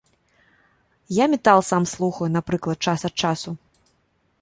Я 1.23 1.27
метал 1.33 1.61
сам 1.69 1.83
слухаю, 1.93 2.29
напрыклад, 2.39 2.77
час 2.89 2.99
ад 3.11 3.25
часу. 3.27 3.51